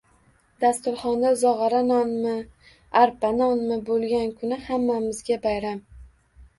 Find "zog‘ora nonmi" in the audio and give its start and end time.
1.41-2.33